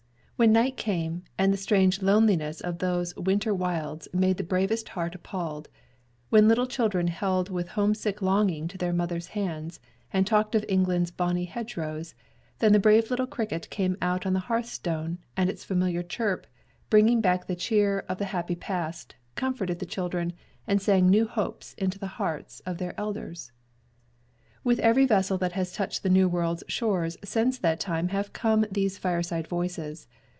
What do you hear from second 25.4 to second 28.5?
has touched the New World's shores since that time have